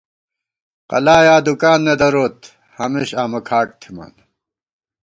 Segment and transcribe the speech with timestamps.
[0.89, 2.37] قلا یا دُکان نہ دروت،
[2.79, 4.13] ہمیش آمہ کھاٹ تھِمان